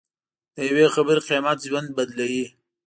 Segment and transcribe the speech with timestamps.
[0.55, 2.45] د یوې خبرې قیمت ژوند بدلوي.